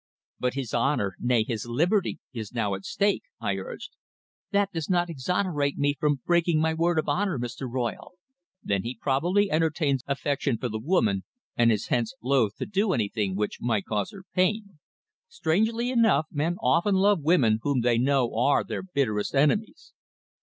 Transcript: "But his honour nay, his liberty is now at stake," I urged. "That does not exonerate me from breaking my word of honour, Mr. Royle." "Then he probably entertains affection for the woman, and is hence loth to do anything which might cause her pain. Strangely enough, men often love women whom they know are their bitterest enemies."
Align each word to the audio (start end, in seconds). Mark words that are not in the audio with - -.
"But 0.39 0.55
his 0.55 0.73
honour 0.73 1.15
nay, 1.19 1.43
his 1.43 1.67
liberty 1.67 2.17
is 2.33 2.51
now 2.53 2.73
at 2.73 2.85
stake," 2.85 3.21
I 3.39 3.57
urged. 3.57 3.91
"That 4.49 4.71
does 4.71 4.89
not 4.89 5.11
exonerate 5.11 5.77
me 5.77 5.93
from 5.93 6.21
breaking 6.25 6.59
my 6.59 6.73
word 6.73 6.97
of 6.97 7.07
honour, 7.07 7.37
Mr. 7.37 7.71
Royle." 7.71 8.13
"Then 8.63 8.81
he 8.81 8.97
probably 8.99 9.51
entertains 9.51 10.01
affection 10.07 10.57
for 10.57 10.69
the 10.69 10.79
woman, 10.79 11.23
and 11.55 11.71
is 11.71 11.89
hence 11.89 12.15
loth 12.23 12.55
to 12.55 12.65
do 12.65 12.93
anything 12.93 13.35
which 13.35 13.61
might 13.61 13.85
cause 13.85 14.09
her 14.09 14.23
pain. 14.33 14.79
Strangely 15.29 15.91
enough, 15.91 16.25
men 16.31 16.57
often 16.63 16.95
love 16.95 17.21
women 17.21 17.59
whom 17.61 17.81
they 17.81 17.99
know 17.99 18.33
are 18.35 18.63
their 18.63 18.81
bitterest 18.81 19.35
enemies." 19.35 19.93